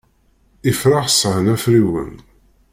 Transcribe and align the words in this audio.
Ifrax 0.71 1.11
sεan 1.21 1.45
afriwen. 1.53 2.13